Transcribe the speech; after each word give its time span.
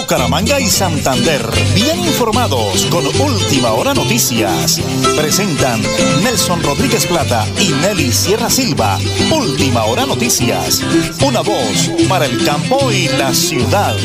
Bucaramanga 0.00 0.60
y 0.60 0.66
Santander, 0.66 1.42
bien 1.74 1.98
informados 1.98 2.86
con 2.86 3.04
Última 3.04 3.72
Hora 3.72 3.94
Noticias. 3.94 4.80
Presentan 5.16 5.80
Nelson 6.22 6.62
Rodríguez 6.62 7.04
Plata 7.04 7.44
y 7.60 7.72
Nelly 7.82 8.12
Sierra 8.12 8.48
Silva. 8.48 8.96
Última 9.34 9.84
Hora 9.86 10.06
Noticias. 10.06 10.84
Una 11.26 11.40
voz 11.40 11.90
para 12.08 12.26
el 12.26 12.44
campo 12.44 12.78
y 12.92 13.08
la 13.18 13.34
ciudad. 13.34 13.96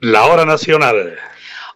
La 0.00 0.26
hora 0.26 0.44
nacional. 0.44 1.14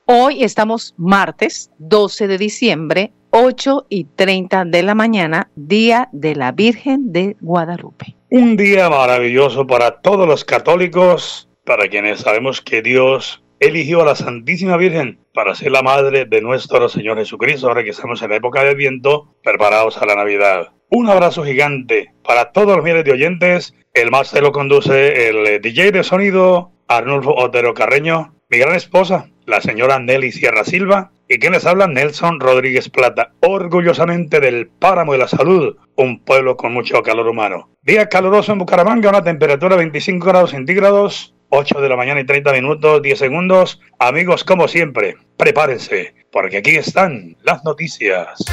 Hoy 0.04 0.44
estamos 0.44 0.94
martes 0.98 1.70
12 1.78 2.28
de 2.28 2.36
diciembre, 2.36 3.12
8 3.30 3.86
y 3.88 4.04
30 4.04 4.66
de 4.66 4.82
la 4.82 4.94
mañana, 4.94 5.50
Día 5.56 6.10
de 6.12 6.36
la 6.36 6.52
Virgen 6.52 7.10
de 7.10 7.38
Guadalupe. 7.40 8.16
Un 8.30 8.58
día 8.58 8.90
maravilloso 8.90 9.66
para 9.66 10.02
todos 10.02 10.28
los 10.28 10.44
católicos, 10.44 11.47
para 11.68 11.88
quienes 11.88 12.20
sabemos 12.20 12.62
que 12.62 12.80
Dios 12.80 13.44
eligió 13.60 14.00
a 14.00 14.06
la 14.06 14.14
Santísima 14.14 14.78
Virgen 14.78 15.18
para 15.34 15.54
ser 15.54 15.70
la 15.70 15.82
madre 15.82 16.24
de 16.24 16.40
nuestro 16.40 16.88
Señor 16.88 17.18
Jesucristo, 17.18 17.68
ahora 17.68 17.84
que 17.84 17.90
estamos 17.90 18.22
en 18.22 18.30
la 18.30 18.36
época 18.36 18.64
del 18.64 18.74
viento, 18.74 19.34
preparados 19.42 19.98
a 19.98 20.06
la 20.06 20.14
Navidad. 20.14 20.68
Un 20.88 21.10
abrazo 21.10 21.44
gigante 21.44 22.14
para 22.24 22.52
todos 22.52 22.74
los 22.74 22.84
miles 22.84 23.04
de 23.04 23.12
oyentes. 23.12 23.74
El 23.92 24.10
máster 24.10 24.42
lo 24.42 24.52
conduce 24.52 25.28
el 25.28 25.60
DJ 25.60 25.92
de 25.92 26.04
sonido 26.04 26.72
Arnulfo 26.88 27.34
Otero 27.36 27.74
Carreño, 27.74 28.32
mi 28.48 28.56
gran 28.56 28.74
esposa, 28.74 29.28
la 29.44 29.60
señora 29.60 29.98
Nelly 29.98 30.32
Sierra 30.32 30.64
Silva, 30.64 31.12
y 31.28 31.38
quien 31.38 31.52
les 31.52 31.66
habla 31.66 31.86
Nelson 31.86 32.40
Rodríguez 32.40 32.88
Plata, 32.88 33.32
orgullosamente 33.40 34.40
del 34.40 34.68
Páramo 34.68 35.12
de 35.12 35.18
la 35.18 35.28
Salud, 35.28 35.76
un 35.96 36.20
pueblo 36.24 36.56
con 36.56 36.72
mucho 36.72 37.02
calor 37.02 37.28
humano. 37.28 37.68
Día 37.82 38.08
caluroso 38.08 38.52
en 38.52 38.58
Bucaramanga, 38.58 39.10
una 39.10 39.22
temperatura 39.22 39.76
de 39.76 39.82
25 39.82 40.26
grados 40.26 40.50
centígrados, 40.52 41.34
8 41.50 41.80
de 41.80 41.88
la 41.88 41.96
mañana 41.96 42.20
y 42.20 42.26
30 42.26 42.52
minutos, 42.52 43.02
10 43.02 43.18
segundos. 43.18 43.80
Amigos, 43.98 44.44
como 44.44 44.68
siempre, 44.68 45.16
prepárense, 45.36 46.14
porque 46.30 46.58
aquí 46.58 46.76
están 46.76 47.36
las 47.42 47.64
noticias. 47.64 48.44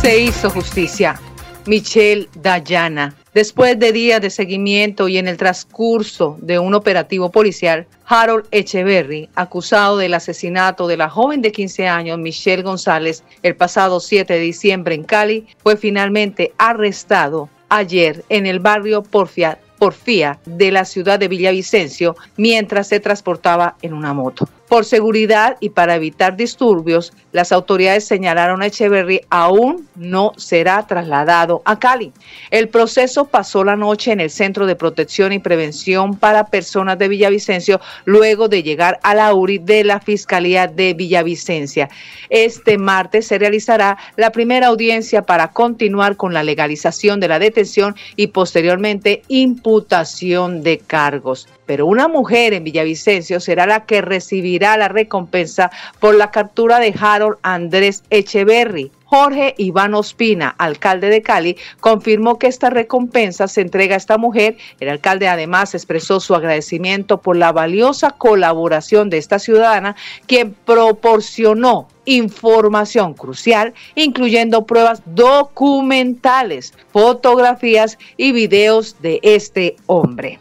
Se 0.00 0.18
hizo 0.18 0.48
justicia. 0.50 1.20
Michelle 1.66 2.28
Dayana. 2.34 3.19
Después 3.32 3.78
de 3.78 3.92
días 3.92 4.20
de 4.20 4.28
seguimiento 4.28 5.06
y 5.06 5.16
en 5.16 5.28
el 5.28 5.36
transcurso 5.36 6.36
de 6.40 6.58
un 6.58 6.74
operativo 6.74 7.30
policial, 7.30 7.86
Harold 8.04 8.46
Echeverry, 8.50 9.28
acusado 9.36 9.98
del 9.98 10.14
asesinato 10.14 10.88
de 10.88 10.96
la 10.96 11.08
joven 11.08 11.40
de 11.40 11.52
15 11.52 11.86
años 11.86 12.18
Michelle 12.18 12.64
González 12.64 13.22
el 13.44 13.54
pasado 13.54 14.00
7 14.00 14.34
de 14.34 14.40
diciembre 14.40 14.96
en 14.96 15.04
Cali, 15.04 15.46
fue 15.62 15.76
finalmente 15.76 16.52
arrestado 16.58 17.48
ayer 17.68 18.24
en 18.30 18.46
el 18.46 18.58
barrio 18.58 19.04
Porfia, 19.04 19.60
Porfía 19.78 20.40
de 20.44 20.72
la 20.72 20.84
ciudad 20.84 21.20
de 21.20 21.28
Villavicencio 21.28 22.16
mientras 22.36 22.88
se 22.88 22.98
transportaba 22.98 23.76
en 23.80 23.94
una 23.94 24.12
moto. 24.12 24.48
Por 24.70 24.84
seguridad 24.84 25.56
y 25.58 25.70
para 25.70 25.96
evitar 25.96 26.36
disturbios, 26.36 27.12
las 27.32 27.50
autoridades 27.50 28.06
señalaron 28.06 28.62
a 28.62 28.66
Echeverry 28.66 29.20
aún 29.28 29.88
no 29.96 30.32
será 30.36 30.86
trasladado 30.86 31.60
a 31.64 31.80
Cali. 31.80 32.12
El 32.52 32.68
proceso 32.68 33.24
pasó 33.24 33.64
la 33.64 33.74
noche 33.74 34.12
en 34.12 34.20
el 34.20 34.30
Centro 34.30 34.66
de 34.66 34.76
Protección 34.76 35.32
y 35.32 35.40
Prevención 35.40 36.16
para 36.16 36.46
Personas 36.46 37.00
de 37.00 37.08
Villavicencio 37.08 37.80
luego 38.04 38.46
de 38.46 38.62
llegar 38.62 39.00
a 39.02 39.16
la 39.16 39.34
URI 39.34 39.58
de 39.58 39.82
la 39.82 39.98
Fiscalía 39.98 40.68
de 40.68 40.94
Villavicencia. 40.94 41.88
Este 42.28 42.78
martes 42.78 43.26
se 43.26 43.40
realizará 43.40 43.98
la 44.14 44.30
primera 44.30 44.68
audiencia 44.68 45.22
para 45.22 45.50
continuar 45.50 46.14
con 46.14 46.32
la 46.32 46.44
legalización 46.44 47.18
de 47.18 47.26
la 47.26 47.40
detención 47.40 47.96
y 48.14 48.28
posteriormente 48.28 49.22
imputación 49.26 50.62
de 50.62 50.78
cargos 50.78 51.48
pero 51.70 51.86
una 51.86 52.08
mujer 52.08 52.52
en 52.52 52.64
Villavicencio 52.64 53.38
será 53.38 53.64
la 53.64 53.86
que 53.86 54.02
recibirá 54.02 54.59
la 54.60 54.88
recompensa 54.88 55.70
por 55.98 56.14
la 56.14 56.30
captura 56.30 56.78
de 56.78 56.94
Harold 56.98 57.38
Andrés 57.42 58.04
Echeverry. 58.10 58.92
Jorge 59.10 59.56
Iván 59.58 59.94
Ospina, 59.94 60.54
alcalde 60.56 61.08
de 61.08 61.20
Cali, 61.20 61.56
confirmó 61.80 62.38
que 62.38 62.46
esta 62.46 62.70
recompensa 62.70 63.48
se 63.48 63.60
entrega 63.60 63.94
a 63.94 63.98
esta 63.98 64.18
mujer. 64.18 64.56
El 64.78 64.88
alcalde 64.88 65.26
además 65.26 65.74
expresó 65.74 66.20
su 66.20 66.36
agradecimiento 66.36 67.20
por 67.20 67.36
la 67.36 67.50
valiosa 67.50 68.12
colaboración 68.12 69.10
de 69.10 69.18
esta 69.18 69.40
ciudadana, 69.40 69.96
quien 70.26 70.54
proporcionó 70.64 71.88
información 72.04 73.14
crucial, 73.14 73.74
incluyendo 73.96 74.64
pruebas 74.64 75.02
documentales, 75.06 76.72
fotografías 76.92 77.98
y 78.16 78.30
videos 78.30 78.94
de 79.02 79.18
este 79.24 79.74
hombre. 79.86 80.38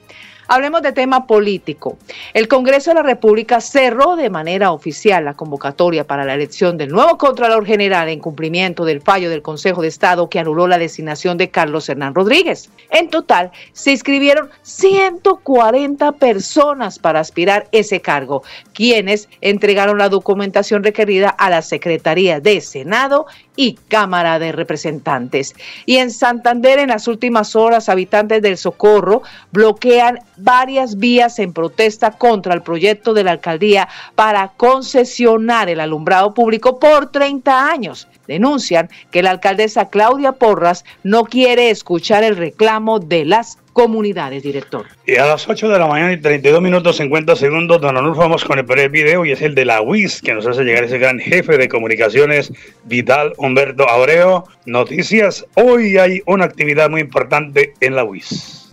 Hablemos 0.52 0.82
de 0.82 0.94
tema 0.94 1.28
político. 1.28 2.00
El 2.34 2.48
Congreso 2.48 2.90
de 2.90 2.96
la 2.96 3.04
República 3.04 3.62
cerró 3.62 4.16
de 4.16 4.32
manera 4.32 4.72
oficial 4.72 5.24
la 5.24 5.36
convocatoria 5.36 6.08
para 6.08 6.26
la 6.26 6.34
elección 6.34 6.76
del 6.76 6.90
nuevo 6.90 7.20
Contralor 7.20 7.68
General 7.68 8.10
en 8.10 8.20
cumplimiento 8.20 8.84
del 8.84 9.00
fallo 9.00 9.30
del 9.30 9.44
Consejo 9.44 9.84
de 9.84 9.90
Estado 9.90 10.28
que 10.28 10.40
anuló 10.40 10.68
la 10.68 10.80
designación 10.80 11.38
de 11.38 11.52
Carlos 11.52 11.88
Hernán 11.88 12.16
Rodríguez. 12.16 12.72
En 12.90 13.12
total, 13.12 13.52
se 13.74 13.92
inscribieron 13.92 14.50
140 14.64 16.14
personas 16.14 16.98
para 16.98 17.20
aspirar 17.20 17.68
ese 17.72 18.02
cargo, 18.02 18.42
quienes 18.74 19.30
entregaron 19.42 20.00
la 20.00 20.10
documentación 20.10 20.84
requerida 20.84 21.30
a 21.30 21.52
la 21.52 21.62
Secretaría 21.62 22.40
de 22.40 22.60
Senado 22.62 23.28
y 23.60 23.74
Cámara 23.90 24.40
de 24.40 24.54
Representantes. 24.54 25.54
Y 25.86 25.98
en 25.98 26.12
Santander, 26.12 26.80
en 26.80 26.88
las 26.88 27.10
últimas 27.10 27.58
horas, 27.58 27.90
habitantes 27.90 28.42
del 28.42 28.58
Socorro 28.58 29.22
bloquean 29.52 30.20
varias 30.38 30.98
vías 30.98 31.40
en 31.40 31.52
protesta 31.52 32.12
contra 32.12 32.54
el 32.54 32.62
proyecto 32.62 33.14
de 33.14 33.26
la 33.26 33.32
alcaldía 33.32 33.90
para 34.16 34.54
concesionar 34.56 35.68
el 35.68 35.82
alumbrado 35.82 36.34
público 36.34 36.80
por 36.80 37.12
30 37.12 37.70
años. 37.70 38.08
Denuncian 38.28 38.90
que 39.12 39.24
la 39.24 39.32
alcaldesa 39.32 39.90
Claudia 39.90 40.32
Porras 40.32 40.86
no 41.04 41.26
quiere 41.26 41.70
escuchar 41.70 42.24
el 42.24 42.38
reclamo 42.38 43.00
de 43.00 43.26
las 43.26 43.58
comunidades, 43.80 44.44
director. 44.44 44.86
Y 45.08 45.16
a 45.16 45.26
las 45.26 45.48
8 45.48 45.70
de 45.70 45.80
la 45.80 45.88
mañana 45.88 46.12
y 46.12 46.18
32 46.18 46.62
minutos 46.62 46.98
50 46.98 47.38
segundos, 47.38 47.80
don 47.80 47.96
Anulfo, 47.96 48.20
vamos 48.20 48.44
con 48.44 48.60
el 48.60 48.66
primer 48.66 48.90
video 48.90 49.26
y 49.26 49.32
es 49.32 49.42
el 49.42 49.56
de 49.56 49.64
la 49.64 49.82
UIS, 49.82 50.22
que 50.22 50.34
nos 50.34 50.46
hace 50.46 50.66
llegar 50.66 50.84
ese 50.84 50.98
gran 50.98 51.18
jefe 51.18 51.58
de 51.58 51.70
comunicaciones, 51.70 52.52
Vidal 52.84 53.32
Humberto 53.38 53.90
Abreu. 53.90 54.44
Noticias, 54.66 55.46
hoy 55.54 55.98
hay 55.98 56.22
una 56.26 56.44
actividad 56.44 56.90
muy 56.90 57.00
importante 57.00 57.74
en 57.80 57.96
la 57.96 58.04
UIS. 58.04 58.70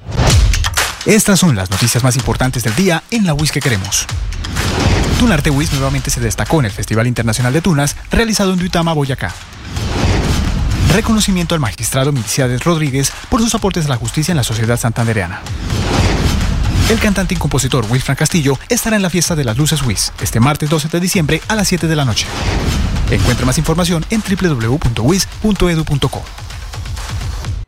Estas 1.06 1.38
son 1.38 1.54
las 1.54 1.70
noticias 1.70 2.02
más 2.02 2.16
importantes 2.16 2.64
del 2.64 2.74
día 2.74 3.04
en 3.12 3.26
la 3.26 3.34
UIS 3.34 3.52
que 3.52 3.60
queremos. 3.60 4.08
Tunarte 5.20 5.50
WIS 5.50 5.72
nuevamente 5.74 6.10
se 6.10 6.20
destacó 6.20 6.58
en 6.58 6.66
el 6.66 6.72
Festival 6.72 7.06
Internacional 7.06 7.52
de 7.52 7.62
Tunas 7.62 7.94
realizado 8.10 8.54
en 8.54 8.58
Duitama, 8.58 8.92
Boyacá. 8.92 9.32
Reconocimiento 10.96 11.54
al 11.54 11.60
magistrado 11.60 12.10
Milciades 12.10 12.64
Rodríguez 12.64 13.12
por 13.28 13.42
sus 13.42 13.54
aportes 13.54 13.84
a 13.84 13.90
la 13.90 13.96
justicia 13.96 14.32
en 14.32 14.38
la 14.38 14.42
sociedad 14.42 14.78
santandereana. 14.78 15.42
El 16.90 16.98
cantante 16.98 17.34
y 17.34 17.36
compositor 17.36 17.84
Wilfran 17.90 18.16
Castillo 18.16 18.54
estará 18.70 18.96
en 18.96 19.02
la 19.02 19.10
fiesta 19.10 19.36
de 19.36 19.44
las 19.44 19.58
luces 19.58 19.82
WIS 19.82 20.14
este 20.22 20.40
martes 20.40 20.70
12 20.70 20.88
de 20.88 20.98
diciembre 20.98 21.42
a 21.48 21.54
las 21.54 21.68
7 21.68 21.86
de 21.86 21.96
la 21.96 22.06
noche. 22.06 22.26
Encuentre 23.10 23.44
más 23.44 23.58
información 23.58 24.06
en 24.08 24.22
www.wis.edu.co. 24.22 25.04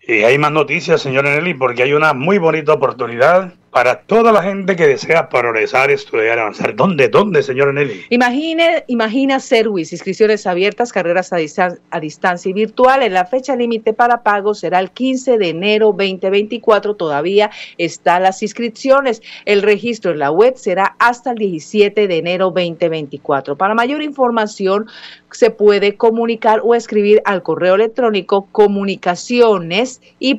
Y 0.00 0.22
hay 0.22 0.38
más 0.38 0.52
noticias, 0.52 1.02
señor 1.02 1.24
Nelly, 1.24 1.52
porque 1.52 1.82
hay 1.82 1.92
una 1.92 2.14
muy 2.14 2.38
bonita 2.38 2.72
oportunidad 2.72 3.52
para 3.70 4.00
toda 4.00 4.32
la 4.32 4.42
gente 4.42 4.76
que 4.76 4.86
desea 4.86 5.28
progresar, 5.28 5.90
estudiar, 5.90 6.38
avanzar. 6.38 6.74
¿Dónde, 6.74 7.08
dónde, 7.08 7.42
señor 7.42 7.72
Nelly? 7.74 8.06
Imagine, 8.10 8.84
imagina 8.88 9.40
Serwis, 9.40 9.92
inscripciones 9.92 10.46
abiertas, 10.46 10.92
carreras 10.92 11.32
a, 11.32 11.38
a 11.90 12.00
distancia 12.00 12.50
y 12.50 12.52
virtual. 12.52 13.12
La 13.12 13.26
fecha 13.26 13.56
límite 13.56 13.92
para 13.92 14.22
pago 14.22 14.54
será 14.54 14.80
el 14.80 14.90
15 14.90 15.38
de 15.38 15.48
enero 15.50 15.86
2024. 15.88 16.96
Todavía 16.96 17.50
están 17.76 18.22
las 18.22 18.42
inscripciones. 18.42 19.22
El 19.44 19.62
registro 19.62 20.12
en 20.12 20.20
la 20.20 20.30
web 20.30 20.56
será 20.56 20.96
hasta 20.98 21.30
el 21.30 21.38
17 21.38 22.08
de 22.08 22.16
enero 22.16 22.46
2024. 22.46 23.56
Para 23.56 23.74
mayor 23.74 24.02
información, 24.02 24.86
se 25.30 25.50
puede 25.50 25.96
comunicar 25.96 26.62
o 26.64 26.74
escribir 26.74 27.20
al 27.24 27.42
correo 27.42 27.74
electrónico 27.74 28.48
comunicaciones 28.50 30.00
y 30.18 30.36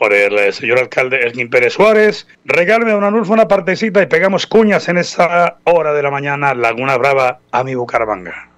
por 0.00 0.14
el 0.14 0.38
eh, 0.38 0.50
señor 0.50 0.78
alcalde 0.78 1.20
Elgin 1.20 1.50
Pérez 1.50 1.74
Suárez. 1.74 2.26
Regálame, 2.46 2.90
don 2.90 3.04
Anulfo, 3.04 3.34
una 3.34 3.46
partecita 3.46 4.00
y 4.00 4.06
pegamos 4.06 4.46
cuñas 4.46 4.88
en 4.88 4.96
esa 4.96 5.58
hora 5.64 5.92
de 5.92 6.02
la 6.02 6.10
mañana, 6.10 6.54
Laguna 6.54 6.96
Brava, 6.96 7.40
a 7.52 7.62
mi 7.64 7.74
Bucaramanga. 7.74 8.48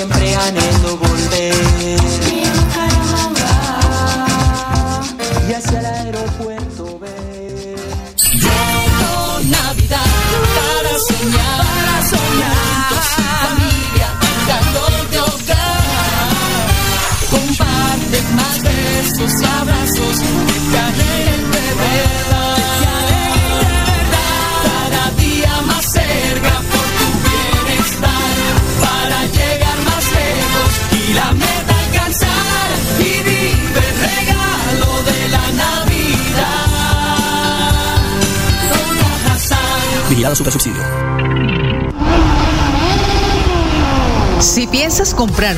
siempre 0.00 0.34
anhelé. 0.34 0.69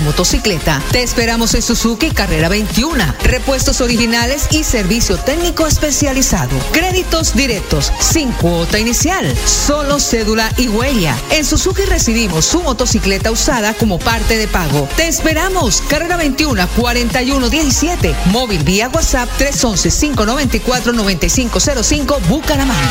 Motocicleta, 0.04 0.80
te 0.92 1.02
esperamos 1.02 1.54
en 1.54 1.62
Suzuki 1.62 2.10
Carrera 2.10 2.48
21. 2.48 3.04
Repuestos 3.24 3.80
originales 3.80 4.46
y 4.52 4.62
servicio 4.62 5.16
técnico 5.16 5.66
especializado. 5.66 6.56
Créditos 6.72 7.34
directos, 7.34 7.92
sin 7.98 8.30
cuota 8.32 8.78
inicial, 8.78 9.36
solo 9.44 9.98
cédula 9.98 10.48
y 10.58 10.68
huella. 10.68 11.16
En 11.30 11.44
Suzuki 11.44 11.82
recibimos 11.82 12.44
su 12.44 12.62
motocicleta 12.62 13.32
usada 13.32 13.74
como 13.74 13.98
parte 13.98 14.36
de 14.36 14.46
pago. 14.46 14.88
Te 14.96 15.08
esperamos. 15.08 15.82
Carrera 15.88 16.16
21 16.16 16.68
4117. 16.76 18.14
Móvil 18.26 18.62
vía 18.62 18.88
WhatsApp 18.90 19.28
311 19.38 19.90
594 19.90 20.92
9505 20.92 22.20
Bucaramanga. 22.28 22.90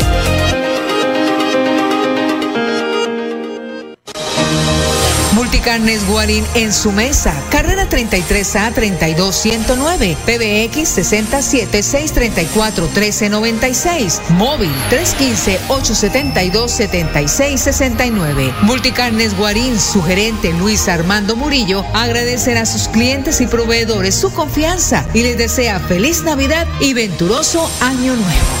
Multicarnes 5.33 6.05
Guarín 6.07 6.45
en 6.55 6.73
su 6.73 6.91
mesa. 6.91 7.33
Carrera 7.49 7.87
33A 7.89 8.73
32109. 8.73 10.17
PBX 10.25 10.89
67 10.89 11.83
634 11.83 12.85
1396. 12.85 14.21
Móvil 14.31 14.71
315 14.89 15.59
872 15.69 16.71
7669. 16.71 18.53
Multicarnes 18.63 19.37
Guarín, 19.37 19.79
su 19.79 20.01
gerente 20.03 20.53
Luis 20.53 20.87
Armando 20.87 21.35
Murillo, 21.35 21.85
agradecerá 21.93 22.61
a 22.61 22.65
sus 22.65 22.87
clientes 22.87 23.41
y 23.41 23.47
proveedores 23.47 24.15
su 24.15 24.31
confianza 24.33 25.05
y 25.13 25.23
les 25.23 25.37
desea 25.37 25.79
feliz 25.79 26.23
Navidad 26.23 26.67
y 26.79 26.93
venturoso 26.93 27.69
Año 27.81 28.15
Nuevo. 28.15 28.60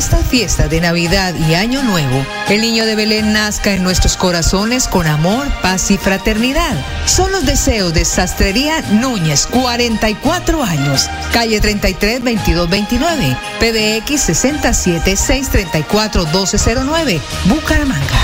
Esta 0.00 0.24
fiesta 0.24 0.66
de 0.66 0.80
Navidad 0.80 1.34
y 1.34 1.54
Año 1.54 1.82
Nuevo, 1.82 2.24
el 2.48 2.62
niño 2.62 2.86
de 2.86 2.96
Belén 2.96 3.34
nazca 3.34 3.74
en 3.74 3.82
nuestros 3.82 4.16
corazones 4.16 4.88
con 4.88 5.06
amor, 5.06 5.46
paz 5.60 5.90
y 5.90 5.98
fraternidad. 5.98 6.74
Son 7.04 7.30
los 7.30 7.44
deseos 7.44 7.92
de 7.92 8.06
Sastrería 8.06 8.80
Núñez, 8.92 9.46
44 9.46 10.64
años, 10.64 11.10
calle 11.34 11.60
33 11.60 12.22
22 12.22 12.70
29, 12.70 13.36
PBX 13.60 14.20
67 14.22 15.16
634 15.16 16.24
1209, 16.24 17.20
Bucaramanga. 17.44 18.20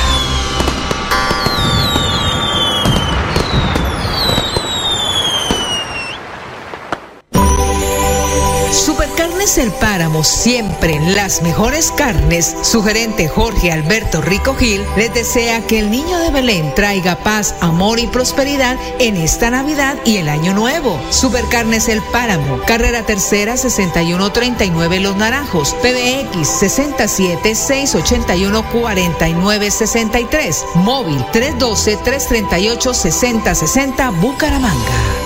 El 9.46 9.70
Páramo, 9.70 10.24
siempre 10.24 10.98
las 11.14 11.40
mejores 11.40 11.92
carnes, 11.92 12.56
su 12.62 12.82
gerente 12.82 13.28
Jorge 13.28 13.70
Alberto 13.70 14.20
Rico 14.20 14.56
Gil 14.56 14.84
les 14.96 15.14
desea 15.14 15.64
que 15.64 15.78
el 15.78 15.88
niño 15.88 16.18
de 16.18 16.30
Belén 16.30 16.74
traiga 16.74 17.14
paz, 17.14 17.54
amor 17.60 18.00
y 18.00 18.08
prosperidad 18.08 18.76
en 18.98 19.16
esta 19.16 19.48
Navidad 19.50 19.98
y 20.04 20.16
el 20.16 20.28
Año 20.28 20.52
Nuevo. 20.52 21.00
Supercarnes 21.10 21.88
El 21.88 22.02
Páramo, 22.02 22.60
carrera 22.66 23.04
tercera 23.04 23.56
6139 23.56 24.98
Los 24.98 25.16
Naranjos, 25.16 25.74
PBX 25.74 26.46
67 26.46 27.54
681 27.54 28.64
4963, 28.72 30.64
móvil 30.74 31.24
312 31.32 31.96
338 31.98 32.94
6060 32.94 34.10
Bucaramanga. 34.10 35.25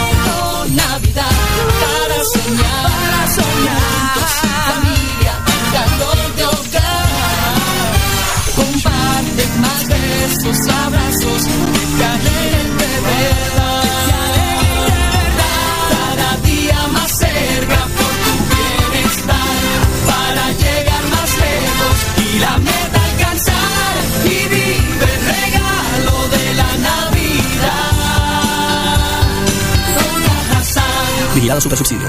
Con 31.61 31.69
Vigilado 31.69 31.77
Super 31.77 31.77
Subsidio. 31.77 32.07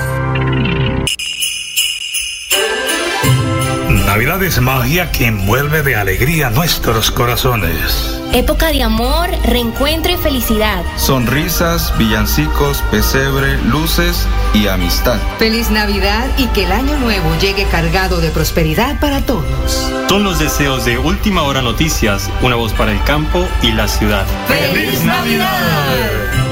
Navidad 4.07 4.43
es 4.43 4.61
magia 4.61 5.11
que 5.11 5.27
envuelve 5.27 5.83
de 5.83 5.97
alegría 5.97 6.51
nuestros 6.51 7.11
corazones. 7.11 8.21
Época 8.33 8.71
de 8.71 8.83
amor, 8.83 9.31
reencuentro 9.45 10.13
y 10.13 10.17
felicidad. 10.17 10.85
Sonrisas, 10.97 11.97
villancicos, 11.99 12.83
pesebre, 12.91 13.59
luces 13.65 14.27
y 14.55 14.69
amistad. 14.69 15.19
Feliz 15.39 15.71
Navidad 15.71 16.29
y 16.39 16.47
que 16.49 16.65
el 16.65 16.73
año 16.73 16.97
nuevo 16.99 17.35
llegue 17.41 17.67
cargado 17.67 18.21
de 18.21 18.31
prosperidad 18.31 19.01
para 19.01 19.23
todos. 19.23 19.91
Son 20.09 20.25
los 20.25 20.39
deseos 20.39 20.85
de 20.85 20.99
Última 20.99 21.43
Hora 21.43 21.63
Noticias, 21.63 22.31
una 22.43 22.57
voz 22.57 22.73
para 22.75 22.93
el 22.93 23.03
campo 23.05 23.47
y 23.63 23.73
la 23.73 23.89
ciudad. 23.89 24.27
¡Feliz 24.47 25.03
Navidad! 25.05 26.52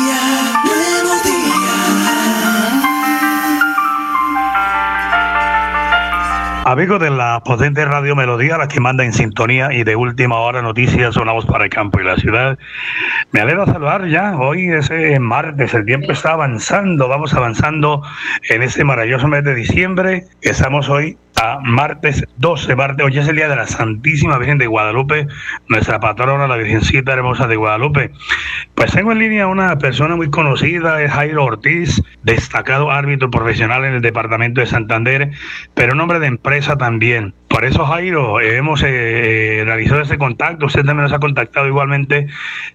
Amigos 6.81 6.99
de 6.99 7.11
la 7.11 7.43
potente 7.43 7.85
Radio 7.85 8.15
Melodía, 8.15 8.57
la 8.57 8.67
que 8.67 8.79
manda 8.79 9.05
en 9.05 9.13
sintonía 9.13 9.71
y 9.71 9.83
de 9.83 9.95
última 9.95 10.37
hora 10.37 10.63
noticias, 10.63 11.13
sonamos 11.13 11.45
para 11.45 11.65
el 11.65 11.69
campo 11.69 12.01
y 12.01 12.03
la 12.03 12.15
ciudad. 12.15 12.57
Me 13.31 13.39
alegra 13.39 13.67
saludar 13.67 14.07
ya, 14.07 14.35
hoy 14.35 14.67
es 14.71 14.89
martes, 15.19 15.75
el 15.75 15.85
tiempo 15.85 16.11
está 16.11 16.31
avanzando, 16.31 17.07
vamos 17.07 17.35
avanzando 17.35 18.01
en 18.49 18.63
este 18.63 18.83
maravilloso 18.83 19.27
mes 19.27 19.43
de 19.43 19.53
diciembre. 19.53 20.23
Estamos 20.41 20.89
hoy 20.89 21.19
martes 21.63 22.23
12, 22.37 22.75
martes, 22.75 23.05
hoy 23.05 23.17
es 23.17 23.27
el 23.27 23.35
día 23.35 23.47
de 23.47 23.55
la 23.55 23.67
Santísima 23.67 24.37
Virgen 24.37 24.57
de 24.57 24.67
Guadalupe, 24.67 25.27
nuestra 25.67 25.99
patrona, 25.99 26.47
la 26.47 26.57
Virgencita 26.57 27.13
Hermosa 27.13 27.47
de 27.47 27.55
Guadalupe. 27.55 28.11
Pues 28.75 28.91
tengo 28.91 29.11
en 29.11 29.19
línea 29.19 29.47
una 29.47 29.77
persona 29.77 30.15
muy 30.15 30.29
conocida, 30.29 31.01
es 31.01 31.11
Jairo 31.11 31.45
Ortiz, 31.45 32.01
destacado 32.23 32.91
árbitro 32.91 33.29
profesional 33.31 33.85
en 33.85 33.95
el 33.95 34.01
departamento 34.01 34.61
de 34.61 34.67
Santander, 34.67 35.31
pero 35.73 35.93
un 35.93 36.01
hombre 36.01 36.19
de 36.19 36.27
empresa 36.27 36.77
también. 36.77 37.33
Por 37.51 37.65
eso, 37.65 37.85
Jairo, 37.85 38.39
hemos 38.39 38.81
eh, 38.81 39.59
eh, 39.59 39.65
realizado 39.65 40.01
ese 40.01 40.17
contacto, 40.17 40.67
usted 40.67 40.85
también 40.85 41.03
nos 41.03 41.13
ha 41.13 41.19
contactado 41.19 41.67
igualmente, 41.67 42.27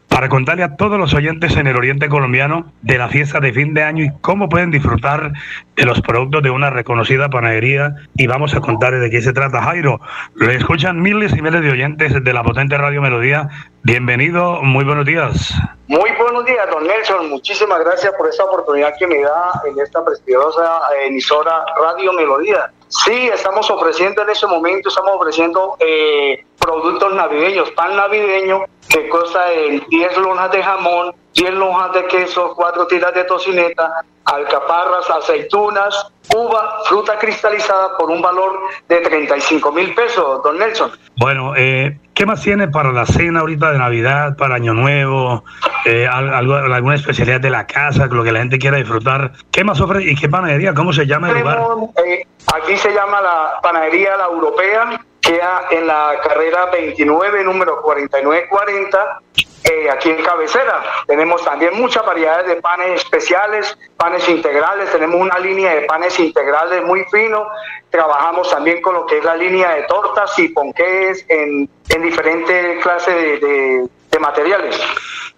para 0.06 0.28
contarle 0.28 0.64
a 0.64 0.76
todos 0.76 0.98
los 0.98 1.14
oyentes 1.14 1.56
en 1.56 1.66
el 1.66 1.76
oriente 1.76 2.08
colombiano 2.10 2.72
de 2.82 2.98
la 2.98 3.08
fiesta 3.08 3.40
de 3.40 3.54
fin 3.54 3.72
de 3.72 3.82
año 3.82 4.04
y 4.04 4.12
cómo 4.20 4.50
pueden 4.50 4.70
disfrutar 4.70 5.32
de 5.76 5.84
los 5.86 6.02
productos 6.02 6.42
de 6.42 6.50
una 6.50 6.68
reconocida 6.68 7.30
panadería. 7.30 7.96
Y 8.16 8.26
vamos 8.26 8.54
a 8.54 8.60
contarles 8.60 9.00
de 9.00 9.10
qué 9.10 9.22
se 9.22 9.32
trata, 9.32 9.62
Jairo. 9.62 10.00
Le 10.36 10.54
escuchan 10.54 11.00
miles 11.00 11.34
y 11.34 11.40
miles 11.40 11.62
de 11.62 11.70
oyentes 11.70 12.22
de 12.22 12.32
la 12.34 12.42
potente 12.42 12.76
Radio 12.76 13.00
Melodía. 13.00 13.48
Bienvenido, 13.82 14.62
muy 14.62 14.84
buenos 14.84 15.06
días. 15.06 15.54
Muy 15.88 16.10
buenos 16.18 16.44
días, 16.44 16.68
don 16.68 16.84
Nelson. 16.84 17.30
Muchísimas 17.30 17.78
gracias 17.78 18.12
por 18.18 18.28
esta 18.28 18.44
oportunidad 18.44 18.92
que 18.98 19.06
me 19.06 19.20
da 19.20 19.62
en 19.64 19.78
esta 19.78 20.04
prestigiosa 20.04 20.80
emisora 21.04 21.64
Radio 21.80 22.12
Melodía. 22.12 22.72
Sí, 22.88 23.28
estamos 23.32 23.70
ofreciendo 23.70 24.22
en 24.22 24.30
ese 24.30 24.48
momento, 24.48 24.88
estamos 24.88 25.12
ofreciendo 25.14 25.76
eh, 25.78 26.44
productos 26.58 27.14
navideños, 27.14 27.70
pan 27.70 27.94
navideño 27.94 28.64
que 28.88 29.08
cuesta 29.08 29.46
10 29.88 30.16
lonjas 30.18 30.50
de 30.50 30.62
jamón, 30.62 31.14
10 31.36 31.52
lonjas 31.52 31.92
de 31.92 32.06
queso, 32.06 32.54
4 32.56 32.86
tiras 32.86 33.14
de 33.14 33.24
tocineta, 33.24 34.02
alcaparras, 34.24 35.08
aceitunas, 35.10 36.10
uva, 36.34 36.80
fruta 36.86 37.18
cristalizada 37.18 37.96
por 37.98 38.10
un 38.10 38.22
valor 38.22 38.58
de 38.88 38.96
35 38.96 39.70
mil 39.70 39.94
pesos, 39.94 40.42
don 40.42 40.58
Nelson. 40.58 40.90
Bueno, 41.16 41.52
eh, 41.54 41.98
¿qué 42.14 42.24
más 42.24 42.40
tiene 42.40 42.68
para 42.68 42.90
la 42.90 43.04
cena 43.04 43.40
ahorita 43.40 43.70
de 43.70 43.78
Navidad, 43.78 44.36
para 44.36 44.54
Año 44.54 44.72
Nuevo, 44.72 45.44
eh, 45.84 46.08
alguna 46.08 46.94
especialidad 46.94 47.40
de 47.40 47.50
la 47.50 47.66
casa, 47.66 48.06
lo 48.06 48.24
que 48.24 48.32
la 48.32 48.38
gente 48.38 48.58
quiera 48.58 48.78
disfrutar? 48.78 49.32
¿Qué 49.50 49.62
más 49.62 49.78
ofrece 49.80 50.10
y 50.10 50.16
qué 50.16 50.30
panadería? 50.30 50.72
¿Cómo 50.72 50.94
se 50.94 51.06
llama 51.06 51.30
el 51.30 51.40
lugar? 51.40 51.60
Eh, 52.06 52.26
aquí 52.54 52.78
se 52.78 52.92
llama 52.94 53.20
la 53.20 53.60
panadería 53.62 54.16
La 54.16 54.24
Europea 54.24 55.00
queda 55.26 55.66
en 55.70 55.86
la 55.86 56.20
carrera 56.22 56.66
29, 56.66 57.42
número 57.44 57.82
4940, 57.82 59.20
eh, 59.64 59.90
aquí 59.90 60.10
en 60.10 60.22
cabecera. 60.22 60.82
Tenemos 61.06 61.44
también 61.44 61.74
muchas 61.74 62.06
variedades 62.06 62.46
de 62.46 62.56
panes 62.62 63.02
especiales, 63.02 63.76
panes 63.96 64.28
integrales, 64.28 64.90
tenemos 64.92 65.20
una 65.20 65.38
línea 65.38 65.74
de 65.74 65.82
panes 65.82 66.18
integrales 66.20 66.84
muy 66.84 67.04
fino, 67.10 67.48
trabajamos 67.90 68.48
también 68.50 68.80
con 68.80 68.94
lo 68.94 69.06
que 69.06 69.18
es 69.18 69.24
la 69.24 69.36
línea 69.36 69.74
de 69.74 69.82
tortas 69.82 70.38
y 70.38 70.48
ponqués 70.48 71.24
en, 71.28 71.68
en 71.88 72.02
diferentes 72.02 72.82
clases 72.82 73.40
de 73.40 73.88
materiales. 74.18 74.80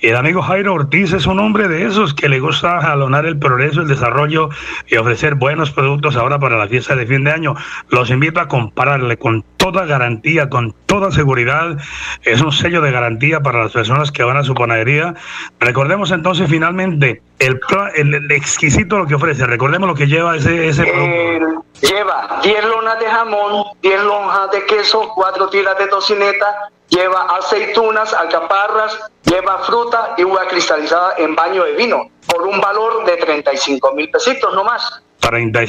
El 0.00 0.14
amigo 0.16 0.42
Jairo 0.42 0.74
Ortiz 0.74 1.12
es 1.12 1.26
un 1.26 1.40
hombre 1.40 1.66
de 1.66 1.86
esos 1.86 2.14
que 2.14 2.28
le 2.28 2.38
gusta 2.38 2.80
jalonar 2.80 3.26
el 3.26 3.36
progreso, 3.38 3.80
el 3.80 3.88
desarrollo 3.88 4.50
y 4.86 4.96
ofrecer 4.96 5.34
buenos 5.34 5.72
productos 5.72 6.14
ahora 6.14 6.38
para 6.38 6.56
la 6.56 6.68
fiesta 6.68 6.94
de 6.94 7.06
fin 7.06 7.24
de 7.24 7.32
año. 7.32 7.56
Los 7.88 8.10
invito 8.10 8.38
a 8.38 8.46
comprarle 8.46 9.16
con 9.16 9.44
toda 9.56 9.86
garantía, 9.86 10.48
con 10.48 10.72
toda 10.86 11.10
seguridad. 11.10 11.76
Es 12.22 12.42
un 12.42 12.52
sello 12.52 12.80
de 12.82 12.92
garantía 12.92 13.40
para 13.40 13.64
las 13.64 13.72
personas 13.72 14.12
que 14.12 14.22
van 14.22 14.36
a 14.36 14.44
su 14.44 14.54
panadería. 14.54 15.14
Recordemos 15.58 16.12
entonces 16.12 16.48
finalmente 16.48 17.22
el, 17.38 17.60
el, 17.94 18.30
exquisito 18.32 18.98
lo 18.98 19.06
que 19.06 19.14
ofrece. 19.14 19.46
Recordemos 19.46 19.88
lo 19.88 19.94
que 19.94 20.06
lleva 20.06 20.36
ese, 20.36 20.68
ese 20.68 20.84
producto. 20.84 21.64
lleva 21.80 22.40
10 22.42 22.64
lonas 22.64 22.98
de 23.00 23.06
jamón, 23.06 23.64
10 23.82 24.02
lonjas 24.02 24.50
de 24.50 24.64
queso, 24.66 25.10
4 25.14 25.48
tiras 25.50 25.78
de 25.78 25.86
tocineta, 25.88 26.70
lleva 26.88 27.22
aceitunas, 27.36 28.12
alcaparras, 28.12 28.98
lleva 29.24 29.58
fruta 29.64 30.14
y 30.16 30.24
uva 30.24 30.46
cristalizada 30.46 31.14
en 31.18 31.34
baño 31.34 31.64
de 31.64 31.72
vino 31.72 32.10
por 32.26 32.42
un 32.42 32.60
valor 32.60 33.04
de 33.04 33.16
35 33.16 33.92
mil 33.92 34.10
pesitos 34.10 34.54
no 34.54 34.64
más. 34.64 35.02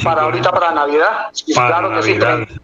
Para 0.02 0.22
ahorita, 0.22 0.50
para 0.52 0.70
Navidad. 0.72 1.30
claro 1.54 1.90
que 1.96 2.02
sí. 2.02 2.18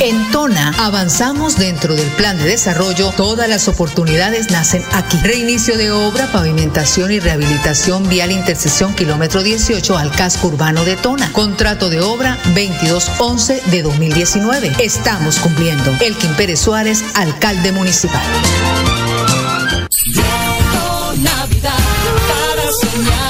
En 0.00 0.30
Tona 0.30 0.72
avanzamos 0.78 1.58
dentro 1.58 1.94
del 1.94 2.08
plan 2.12 2.38
de 2.38 2.44
desarrollo. 2.44 3.12
Todas 3.16 3.48
las 3.48 3.68
oportunidades 3.68 4.50
nacen 4.50 4.82
aquí. 4.92 5.18
Reinicio 5.22 5.76
de 5.76 5.90
obra, 5.90 6.26
pavimentación 6.32 7.12
y 7.12 7.20
rehabilitación 7.20 8.08
vial 8.08 8.32
intersección 8.32 8.94
kilómetro 8.94 9.42
18 9.42 9.98
al 9.98 10.10
casco 10.10 10.48
urbano 10.48 10.84
de 10.84 10.96
Tona. 10.96 11.30
Contrato 11.32 11.90
de 11.90 12.00
obra 12.00 12.38
2211 12.54 13.62
de 13.70 13.82
2019. 13.82 14.72
Estamos 14.78 15.38
cumpliendo. 15.38 15.94
Elkin 16.00 16.32
Pérez 16.34 16.60
Suárez, 16.60 17.04
alcalde 17.14 17.70
municipal. 17.72 18.22
Navidad 21.22 21.74
para 22.28 22.72
soñar, 22.72 23.29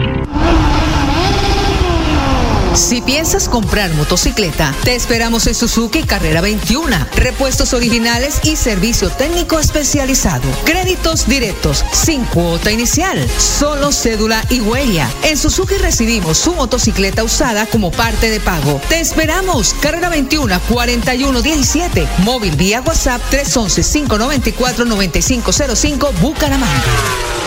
Si 2.91 3.01
piensas 3.01 3.47
comprar 3.47 3.93
motocicleta, 3.93 4.75
te 4.83 4.95
esperamos 4.95 5.47
en 5.47 5.55
Suzuki 5.55 6.03
Carrera 6.03 6.41
21. 6.41 6.93
Repuestos 7.15 7.73
originales 7.73 8.41
y 8.43 8.57
servicio 8.57 9.09
técnico 9.09 9.59
especializado. 9.59 10.43
Créditos 10.65 11.25
directos, 11.25 11.85
sin 11.93 12.25
cuota 12.25 12.69
inicial, 12.69 13.25
solo 13.39 13.93
cédula 13.93 14.43
y 14.49 14.59
huella. 14.59 15.09
En 15.23 15.37
Suzuki 15.37 15.75
recibimos 15.75 16.37
su 16.37 16.53
motocicleta 16.53 17.23
usada 17.23 17.65
como 17.65 17.91
parte 17.91 18.29
de 18.29 18.41
pago. 18.41 18.81
Te 18.89 18.99
esperamos. 18.99 19.73
Carrera 19.75 20.09
21 20.09 20.59
4117. 20.67 22.09
Móvil 22.25 22.57
vía 22.57 22.81
WhatsApp 22.81 23.21
311 23.29 23.83
594 23.83 24.83
9505 24.83 26.11
Bucaramanga. 26.19 27.40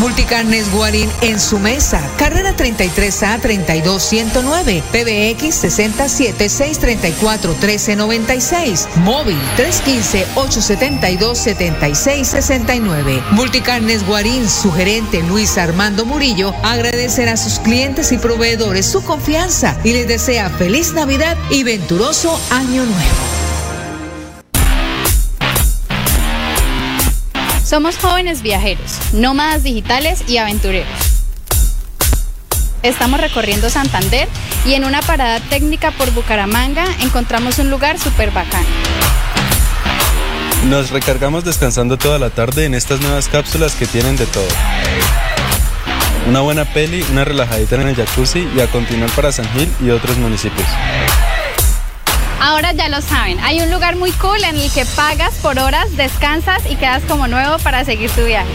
Multicarnes 0.00 0.72
Guarín 0.72 1.10
en 1.20 1.38
su 1.38 1.58
mesa. 1.58 2.00
Carrera 2.16 2.56
33A 2.56 3.38
32109. 3.38 4.82
PBX 4.90 5.54
67 5.54 6.48
634 6.48 7.50
1396. 7.50 8.88
Móvil 9.04 9.38
315 9.56 10.26
872 10.36 11.38
7669. 11.38 13.22
Multicarnes 13.32 14.06
Guarín, 14.06 14.48
su 14.48 14.72
gerente 14.72 15.22
Luis 15.22 15.58
Armando 15.58 16.06
Murillo, 16.06 16.54
agradecerá 16.62 17.32
a 17.32 17.36
sus 17.36 17.58
clientes 17.58 18.10
y 18.12 18.16
proveedores 18.16 18.86
su 18.86 19.04
confianza 19.04 19.76
y 19.84 19.92
les 19.92 20.08
desea 20.08 20.48
feliz 20.48 20.94
Navidad 20.94 21.36
y 21.50 21.62
venturoso 21.62 22.40
Año 22.50 22.86
Nuevo. 22.86 23.39
Somos 27.70 27.98
jóvenes 27.98 28.42
viajeros, 28.42 28.98
nómadas 29.12 29.62
digitales 29.62 30.24
y 30.26 30.38
aventureros. 30.38 30.88
Estamos 32.82 33.20
recorriendo 33.20 33.70
Santander 33.70 34.26
y 34.66 34.74
en 34.74 34.84
una 34.84 35.02
parada 35.02 35.38
técnica 35.38 35.92
por 35.92 36.10
Bucaramanga 36.10 36.84
encontramos 37.00 37.60
un 37.60 37.70
lugar 37.70 38.00
súper 38.00 38.32
bacán. 38.32 38.64
Nos 40.68 40.90
recargamos 40.90 41.44
descansando 41.44 41.96
toda 41.96 42.18
la 42.18 42.30
tarde 42.30 42.64
en 42.64 42.74
estas 42.74 43.00
nuevas 43.02 43.28
cápsulas 43.28 43.76
que 43.76 43.86
tienen 43.86 44.16
de 44.16 44.26
todo. 44.26 44.48
Una 46.26 46.40
buena 46.40 46.64
peli, 46.64 47.06
una 47.12 47.24
relajadita 47.24 47.76
en 47.76 47.86
el 47.86 47.94
jacuzzi 47.94 48.48
y 48.52 48.60
a 48.62 48.66
continuar 48.66 49.10
para 49.10 49.30
San 49.30 49.48
Gil 49.52 49.70
y 49.80 49.90
otros 49.90 50.18
municipios. 50.18 50.66
Ahora 52.40 52.72
ya 52.72 52.88
lo 52.88 53.02
saben, 53.02 53.38
hay 53.40 53.60
un 53.60 53.70
lugar 53.70 53.96
muy 53.96 54.12
cool 54.12 54.42
en 54.44 54.56
el 54.56 54.72
que 54.72 54.86
pagas 54.96 55.34
por 55.36 55.58
horas, 55.58 55.94
descansas 55.96 56.62
y 56.70 56.76
quedas 56.76 57.02
como 57.06 57.28
nuevo 57.28 57.58
para 57.58 57.84
seguir 57.84 58.10
tu 58.10 58.24
viaje. 58.24 58.50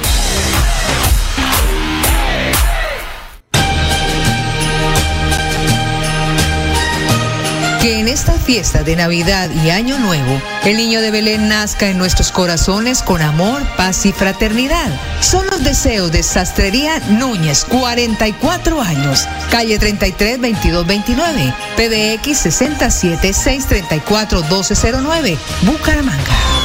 Esta 8.15 8.39
fiesta 8.39 8.81
de 8.81 8.95
Navidad 8.95 9.49
y 9.65 9.71
Año 9.71 9.99
Nuevo, 9.99 10.41
el 10.63 10.77
niño 10.77 11.01
de 11.01 11.11
Belén 11.11 11.49
nazca 11.49 11.89
en 11.89 11.97
nuestros 11.97 12.31
corazones 12.31 13.01
con 13.01 13.21
amor, 13.21 13.61
paz 13.75 14.05
y 14.05 14.13
fraternidad. 14.13 14.89
Son 15.19 15.45
los 15.47 15.61
deseos 15.65 16.13
de 16.13 16.23
Sastrería 16.23 16.99
Núñez, 17.09 17.65
44 17.65 18.81
años, 18.81 19.27
calle 19.51 19.77
33 19.77 20.39
22 20.39 20.87
29, 20.87 21.53
PBX 21.75 22.37
67 22.37 23.33
634 23.33 24.39
1209, 24.43 25.37
Bucaramanga. 25.63 26.64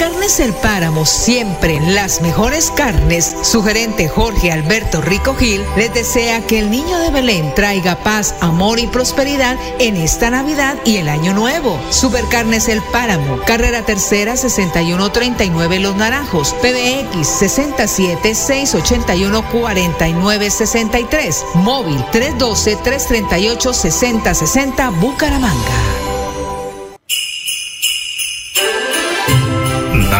Supercarnes 0.00 0.40
El 0.40 0.54
Páramo, 0.54 1.04
siempre 1.04 1.78
las 1.78 2.22
mejores 2.22 2.70
carnes. 2.70 3.36
Su 3.42 3.62
gerente 3.62 4.08
Jorge 4.08 4.50
Alberto 4.50 5.02
Rico 5.02 5.34
Gil 5.34 5.62
les 5.76 5.92
desea 5.92 6.40
que 6.46 6.58
el 6.58 6.70
niño 6.70 6.98
de 7.00 7.10
Belén 7.10 7.54
traiga 7.54 7.96
paz, 7.96 8.34
amor 8.40 8.78
y 8.78 8.86
prosperidad 8.86 9.58
en 9.78 9.98
esta 9.98 10.30
Navidad 10.30 10.78
y 10.86 10.96
el 10.96 11.10
Año 11.10 11.34
Nuevo. 11.34 11.78
Supercarnes 11.90 12.68
El 12.68 12.80
Páramo, 12.80 13.40
carrera 13.44 13.82
tercera 13.82 14.38
6139 14.38 15.80
Los 15.80 15.96
Naranjos, 15.96 16.54
PBX 16.62 17.28
67 17.28 18.34
681 18.34 19.44
4963, 19.52 21.44
móvil 21.56 22.02
312 22.10 22.76
338 22.76 23.74
6060 23.74 24.90
Bucaramanga. 24.92 26.09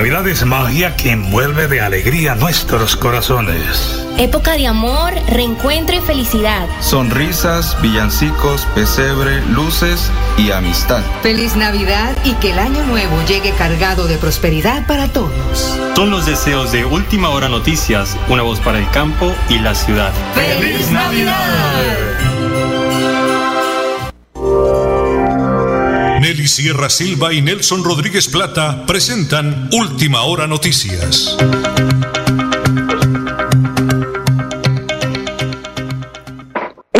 Navidad 0.00 0.26
es 0.28 0.46
magia 0.46 0.96
que 0.96 1.10
envuelve 1.10 1.68
de 1.68 1.82
alegría 1.82 2.34
nuestros 2.34 2.96
corazones. 2.96 4.02
Época 4.16 4.52
de 4.52 4.66
amor, 4.66 5.12
reencuentro 5.28 5.94
y 5.94 6.00
felicidad. 6.00 6.66
Sonrisas, 6.80 7.76
villancicos, 7.82 8.64
pesebre, 8.74 9.42
luces 9.48 10.10
y 10.38 10.52
amistad. 10.52 11.02
Feliz 11.20 11.54
Navidad 11.54 12.16
y 12.24 12.32
que 12.36 12.52
el 12.52 12.60
año 12.60 12.82
nuevo 12.84 13.14
llegue 13.28 13.52
cargado 13.52 14.08
de 14.08 14.16
prosperidad 14.16 14.86
para 14.86 15.06
todos. 15.08 15.78
Son 15.94 16.08
los 16.08 16.24
deseos 16.24 16.72
de 16.72 16.86
Última 16.86 17.28
Hora 17.28 17.50
Noticias, 17.50 18.16
una 18.30 18.42
voz 18.42 18.58
para 18.60 18.78
el 18.78 18.90
campo 18.92 19.34
y 19.50 19.58
la 19.58 19.74
ciudad. 19.74 20.14
¡Feliz 20.34 20.90
Navidad! 20.90 22.29
Nelly 26.30 26.46
Sierra 26.46 26.88
Silva 26.88 27.32
y 27.32 27.42
Nelson 27.42 27.82
Rodríguez 27.82 28.28
Plata 28.28 28.84
presentan 28.86 29.68
Última 29.72 30.22
Hora 30.22 30.46
Noticias. 30.46 31.36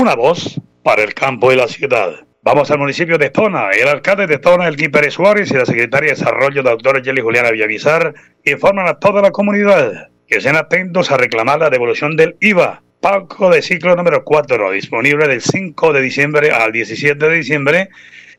Una 0.01 0.17
voz 0.17 0.61
para 0.83 1.05
el 1.05 1.15
campo 1.15 1.53
y 1.53 1.57
la 1.57 1.69
ciudad. 1.69 2.27
Vamos 2.43 2.73
al 2.73 2.81
municipio 2.81 3.19
de 3.19 3.31
Tona. 3.31 3.71
El 3.71 3.87
alcalde 3.87 4.27
de 4.27 4.39
Tona, 4.39 4.67
el 4.67 4.75
Pérez 4.91 5.15
Suárez, 5.15 5.49
y 5.53 5.55
la 5.55 5.65
secretaria 5.65 6.11
de 6.11 6.17
Desarrollo, 6.17 6.65
doctora 6.65 7.01
Jelly 7.01 7.21
Juliana 7.21 7.53
Villavizar, 7.53 8.13
informan 8.45 8.89
a 8.89 8.99
toda 8.99 9.23
la 9.23 9.31
comunidad 9.31 10.09
que 10.27 10.39
estén 10.39 10.57
atentos 10.57 11.13
a 11.13 11.17
reclamar 11.17 11.61
la 11.61 11.71
devolución 11.71 12.17
del 12.17 12.35
IVA. 12.41 12.83
Pago 13.01 13.49
de 13.51 13.63
ciclo 13.63 13.95
número 13.95 14.25
4, 14.25 14.73
disponible 14.73 15.29
del 15.29 15.41
5 15.41 15.93
de 15.93 16.01
diciembre 16.01 16.51
al 16.51 16.73
17 16.73 17.29
de 17.29 17.37
diciembre 17.37 17.91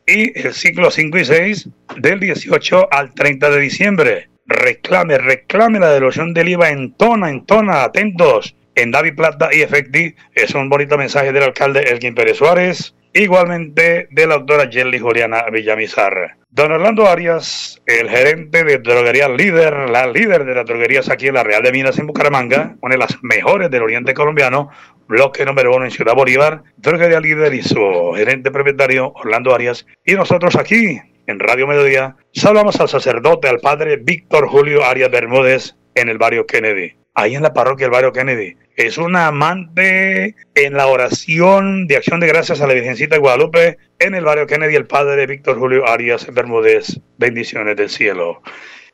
y 0.06 0.38
el 0.40 0.54
ciclo 0.54 0.92
5 0.92 1.18
y 1.18 1.26
6 1.26 1.70
del 1.98 2.20
18 2.20 2.88
al 2.92 3.14
30 3.14 3.50
de 3.50 3.60
diciembre. 3.60 4.30
Reclame, 4.46 5.18
reclame 5.18 5.80
la 5.80 5.92
devolución 5.92 6.34
del 6.34 6.50
IVA 6.50 6.70
en 6.70 6.94
tona, 6.96 7.30
en 7.30 7.46
tona, 7.46 7.84
atentos. 7.84 8.56
En 8.76 8.92
David 8.92 9.16
Plata 9.16 9.50
y 9.52 9.62
Efecti 9.62 10.16
es 10.34 10.56
un 10.56 10.70
bonito 10.70 10.98
mensaje 10.98 11.32
del 11.32 11.44
alcalde 11.44 11.82
Elkin 11.82 12.16
Pérez 12.16 12.38
Suárez, 12.38 12.96
igualmente 13.14 14.08
de 14.12 14.28
la 14.28 14.36
doctora 14.36 14.70
Jelly 14.72 15.00
Juliana 15.00 15.46
Villamizar. 15.52 16.38
Don 16.50 16.72
Orlando 16.72 17.08
Arias, 17.08 17.82
el 17.86 18.10
gerente 18.10 18.64
de 18.66 18.78
droguería 18.80 19.30
líder, 19.30 19.90
la 19.90 20.08
líder 20.08 20.44
de 20.44 20.56
las 20.56 20.66
droguerías 20.66 21.10
aquí 21.10 21.28
en 21.28 21.36
la 21.36 21.44
Real 21.44 21.64
de 21.64 21.72
Minas 21.72 21.98
en 21.98 22.08
Bucaramanga, 22.08 22.76
una 22.82 22.96
de 22.96 23.00
las 23.00 23.18
mejores 23.22 23.72
del 23.72 23.84
oriente 23.84 24.14
colombiano, 24.14 24.70
bloque 25.12 25.45
número 25.45 25.76
uno 25.76 25.84
en 25.86 25.91
Ciudad 25.91 26.15
Bolívar, 26.15 26.63
droguería 26.78 27.19
líder 27.19 27.54
y 27.54 27.62
su 27.62 28.13
gerente 28.15 28.50
propietario 28.50 29.12
Orlando 29.13 29.54
Arias. 29.54 29.86
Y 30.06 30.13
nosotros 30.13 30.56
aquí, 30.56 31.00
en 31.28 31.39
Radio 31.39 31.67
Mediodía, 31.67 32.15
saludamos 32.34 32.80
al 32.80 32.88
sacerdote, 32.88 33.50
al 33.50 33.60
padre 33.60 33.97
Víctor 33.97 34.47
Julio 34.47 34.86
Arias 34.86 35.12
Bermúdez, 35.12 35.76
en 35.95 36.08
el 36.08 36.17
barrio 36.17 36.47
Kennedy 36.47 36.95
ahí 37.13 37.36
en 37.36 37.43
la 37.43 37.54
parroquia 37.54 37.86
del 37.86 37.91
barrio 37.91 38.13
Kennedy. 38.13 38.56
Es 38.76 38.97
una 38.97 39.28
amante 39.28 40.36
en 40.56 40.74
la 40.74 40.88
oración 40.88 41.88
de 41.88 41.97
acción 41.97 42.19
de 42.19 42.28
gracias 42.28 42.62
a 42.62 42.67
la 42.67 42.74
Virgencita 42.74 43.15
de 43.15 43.21
Guadalupe 43.21 43.78
en 44.00 44.15
el 44.15 44.24
barrio 44.24 44.47
Kennedy, 44.47 44.76
el 44.76 44.88
padre 44.88 45.28
Víctor 45.28 45.60
Julio 45.60 45.88
Arias 45.88 46.34
Bermúdez. 46.34 47.00
Bendiciones 47.17 47.76
del 47.76 47.89
cielo. 47.89 48.41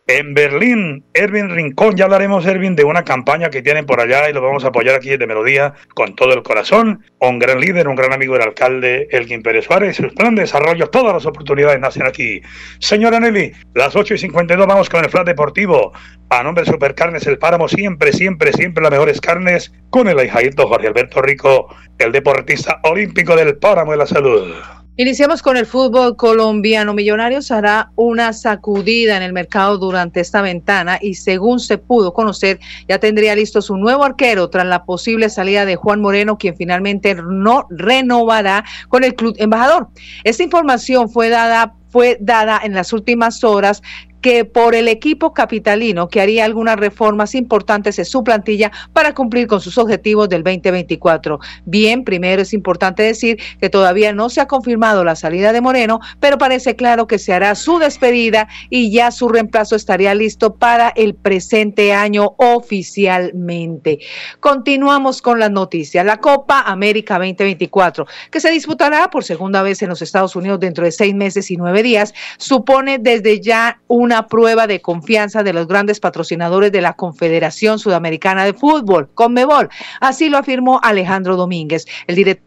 En 0.09 0.33
Berlín, 0.33 1.03
Erwin 1.13 1.49
Rincón, 1.49 1.97
ya 1.97 2.05
hablaremos, 2.05 2.45
Erwin, 2.45 2.77
de 2.77 2.85
una 2.85 3.03
campaña 3.03 3.49
que 3.49 3.61
tienen 3.61 3.85
por 3.85 3.99
allá 3.99 4.29
y 4.29 4.33
lo 4.33 4.41
vamos 4.41 4.63
a 4.63 4.69
apoyar 4.69 4.95
aquí 4.95 5.09
desde 5.09 5.27
Melodía 5.27 5.73
con 5.95 6.15
todo 6.15 6.31
el 6.31 6.43
corazón. 6.43 7.03
Un 7.19 7.39
gran 7.39 7.59
líder, 7.59 7.89
un 7.89 7.97
gran 7.97 8.13
amigo 8.13 8.35
del 8.35 8.43
alcalde 8.43 9.09
Elgin 9.11 9.43
Pérez 9.43 9.65
Suárez. 9.65 9.97
Su 9.97 10.07
plan 10.15 10.33
de 10.35 10.43
desarrollo, 10.43 10.87
todas 10.87 11.13
las 11.13 11.25
oportunidades 11.25 11.81
nacen 11.81 12.05
aquí. 12.05 12.41
Señora 12.79 13.19
Nelly, 13.19 13.51
las 13.73 13.97
8 13.97 14.13
y 14.13 14.17
52 14.17 14.65
vamos 14.65 14.89
con 14.89 15.03
el 15.03 15.09
flat 15.09 15.25
deportivo. 15.25 15.91
A 16.29 16.41
nombre 16.41 16.63
de 16.63 16.71
Supercarnes 16.71 17.27
El 17.27 17.37
Páramo, 17.37 17.67
siempre, 17.67 18.13
siempre, 18.13 18.53
siempre 18.53 18.83
las 18.83 18.91
mejores 18.91 19.19
carnes 19.19 19.73
con 19.89 20.07
el 20.07 20.19
ahijadito 20.19 20.69
Jorge 20.69 20.87
Alberto 20.87 21.21
Rico, 21.21 21.67
el 21.99 22.13
deportista 22.13 22.79
olímpico 22.83 23.35
del 23.35 23.57
Páramo 23.57 23.91
de 23.91 23.97
la 23.97 24.07
Salud. 24.07 24.55
Iniciamos 24.99 25.43
con 25.43 25.57
el 25.57 25.67
fútbol 25.67 26.15
colombiano. 26.15 26.91
Millonarios 26.91 27.51
hará 27.51 27.91
una 27.95 28.33
sacudida 28.33 29.15
en 29.15 29.21
el 29.21 29.31
mercado 29.31 29.77
durante 29.77 30.21
esta 30.21 30.41
ventana 30.41 30.97
y 30.99 31.13
según 31.13 31.59
se 31.59 31.77
pudo 31.77 32.15
conocer, 32.15 32.59
ya 32.89 32.97
tendría 32.97 33.35
listo 33.35 33.61
su 33.61 33.77
nuevo 33.77 34.03
arquero 34.03 34.49
tras 34.49 34.65
la 34.65 34.85
posible 34.85 35.29
salida 35.29 35.65
de 35.65 35.75
Juan 35.75 36.01
Moreno, 36.01 36.39
quien 36.39 36.57
finalmente 36.57 37.13
no 37.13 37.67
renovará 37.69 38.65
con 38.89 39.03
el 39.03 39.13
club 39.13 39.35
embajador. 39.37 39.89
Esta 40.23 40.41
información 40.41 41.11
fue 41.11 41.29
dada 41.29 41.75
fue 41.89 42.17
dada 42.19 42.59
en 42.63 42.73
las 42.73 42.91
últimas 42.91 43.43
horas 43.43 43.81
que 44.27 44.43
por 44.43 44.75
el 44.75 44.89
equipo 44.89 45.33
capitalino 45.33 46.09
que 46.09 46.19
haría 46.19 46.43
algunas 46.43 46.75
reformas 46.75 47.33
importantes 47.33 47.97
en 47.97 48.03
su 48.03 48.25
plantilla 48.25 48.73
para 48.91 49.13
cumplir 49.13 49.47
con 49.47 49.61
sus 49.61 49.77
objetivos 49.77 50.27
del 50.27 50.43
2024. 50.43 51.39
Bien, 51.63 52.03
primero 52.03 52.41
es 52.41 52.51
importante 52.51 53.03
decir 53.03 53.39
que 53.61 53.69
todavía 53.69 54.11
no 54.11 54.27
se 54.27 54.41
ha 54.41 54.45
confirmado 54.45 55.05
la 55.05 55.15
salida 55.15 55.53
de 55.53 55.61
Moreno, 55.61 56.01
pero 56.19 56.37
parece 56.37 56.75
claro 56.75 57.07
que 57.07 57.19
se 57.19 57.31
hará 57.31 57.55
su 57.55 57.79
despedida 57.79 58.49
y 58.69 58.91
ya 58.91 59.11
su 59.11 59.29
reemplazo 59.29 59.77
estaría 59.77 60.13
listo 60.13 60.55
para 60.55 60.89
el 60.89 61.15
presente 61.15 61.93
año 61.93 62.35
oficialmente. 62.35 63.99
Continuamos 64.41 65.21
con 65.21 65.39
las 65.39 65.51
noticias. 65.51 66.05
La 66.05 66.17
Copa 66.17 66.63
América 66.63 67.13
2024, 67.13 68.05
que 68.29 68.41
se 68.41 68.51
disputará 68.51 69.09
por 69.09 69.23
segunda 69.23 69.61
vez 69.61 69.81
en 69.83 69.87
los 69.87 70.01
Estados 70.01 70.35
Unidos 70.35 70.59
dentro 70.59 70.83
de 70.83 70.91
seis 70.91 71.15
meses 71.15 71.49
y 71.49 71.55
nueve 71.55 71.81
días, 71.81 72.13
supone 72.37 72.99
desde 72.99 73.39
ya 73.39 73.79
un 73.87 74.16
prueba 74.25 74.65
de 74.65 74.81
confianza 74.81 75.43
de 75.43 75.53
los 75.53 75.67
grandes 75.67 75.99
patrocinadores 75.99 76.71
de 76.71 76.81
la 76.81 76.93
Confederación 76.93 77.77
Sudamericana 77.77 78.43
de 78.43 78.53
Fútbol, 78.53 79.09
Conmebol. 79.13 79.69
Así 80.01 80.29
lo 80.29 80.39
afirmó 80.39 80.79
Alejandro 80.81 81.35
Domínguez, 81.35 81.85
el 82.07 82.15
director 82.15 82.46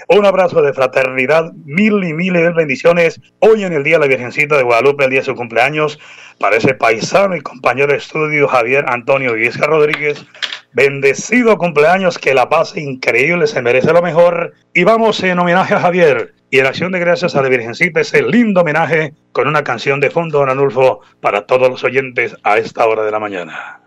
Un 0.07 0.27
abrazo 0.27 0.63
de 0.63 0.73
fraternidad, 0.73 1.53
mil 1.65 2.05
y 2.05 2.13
mil 2.13 2.37
y 2.37 2.39
mil 2.39 2.53
bendiciones. 2.53 3.21
Hoy 3.41 3.65
en 3.65 3.73
el 3.73 3.83
Día 3.83 3.97
de 3.97 4.03
la 4.03 4.07
Virgencita 4.07 4.57
de 4.57 4.63
Guadalupe, 4.63 5.07
el 5.07 5.11
día 5.11 5.21
de 5.21 5.27
su 5.27 5.35
cumpleaños, 5.35 5.99
para 6.39 6.55
ese 6.55 6.75
paisano 6.75 7.35
y 7.35 7.41
compañero 7.41 7.89
de 7.89 7.99
estudio 7.99 8.47
Javier 8.47 8.85
Antonio 8.87 9.33
Vizca 9.33 9.67
Rodríguez. 9.67 10.25
Bendecido 10.73 11.59
cumpleaños, 11.59 12.17
que 12.17 12.33
la 12.33 12.49
paz 12.49 12.77
increíble, 12.77 13.49
se 13.49 13.61
merece 13.61 13.93
lo 13.93 14.03
mejor. 14.03 14.53
Y 14.73 14.85
vamos 14.85 15.21
en 15.25 15.41
homenaje 15.41 15.75
a 15.75 15.81
Javier 15.81 16.36
y 16.51 16.59
en 16.59 16.67
acción 16.67 16.93
de 16.93 17.01
gracias 17.01 17.35
a 17.35 17.43
la 17.43 17.49
Virgencita, 17.49 18.01
ese 18.01 18.23
lindo 18.23 18.61
homenaje 18.61 19.15
con 19.33 19.49
una 19.49 19.65
canción 19.65 20.01
de 20.01 20.11
fondo, 20.11 20.39
don 20.39 20.51
Anulfo, 20.51 21.01
para 21.21 21.47
todos 21.47 21.69
los 21.69 21.83
oyentes 21.85 22.37
a 22.43 22.59
esta 22.59 22.87
hora 22.87 23.05
de 23.05 23.11
la 23.11 23.19
mañana. 23.19 23.81